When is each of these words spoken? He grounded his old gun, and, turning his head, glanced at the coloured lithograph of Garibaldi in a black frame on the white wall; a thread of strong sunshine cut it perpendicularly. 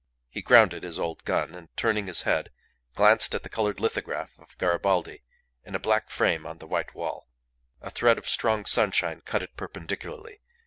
He 0.31 0.41
grounded 0.41 0.81
his 0.81 0.97
old 0.97 1.23
gun, 1.25 1.53
and, 1.53 1.69
turning 1.77 2.07
his 2.07 2.23
head, 2.23 2.49
glanced 2.95 3.35
at 3.35 3.43
the 3.43 3.49
coloured 3.49 3.79
lithograph 3.79 4.31
of 4.39 4.57
Garibaldi 4.57 5.21
in 5.63 5.75
a 5.75 5.79
black 5.79 6.09
frame 6.09 6.43
on 6.43 6.57
the 6.57 6.65
white 6.65 6.95
wall; 6.95 7.27
a 7.81 7.91
thread 7.91 8.17
of 8.17 8.27
strong 8.27 8.65
sunshine 8.65 9.21
cut 9.23 9.43
it 9.43 9.55
perpendicularly. 9.55 10.41